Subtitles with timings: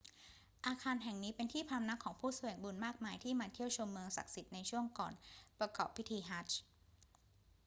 [0.65, 5.13] อาคารแห่งนี้เป็นที่พำนักของผู้แสวงบุญมากมายที่มาเที่ยวชมเมืองศักดิ์สิทธิ์ในช่วงก่อน
[5.59, 6.59] ประกอบพิธีฮัจญ์